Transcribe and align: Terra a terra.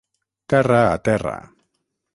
Terra 0.53 0.81
a 0.93 0.97
terra. 1.09 1.37